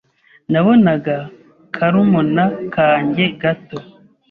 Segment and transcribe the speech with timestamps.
[0.51, 1.15] nabonaga
[1.75, 2.43] karumuna
[2.75, 3.77] kanjye gato